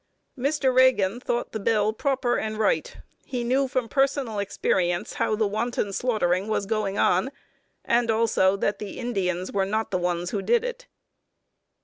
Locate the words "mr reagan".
0.35-1.19